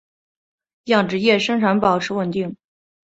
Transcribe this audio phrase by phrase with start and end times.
[0.85, 2.57] 养殖业生产保持稳定。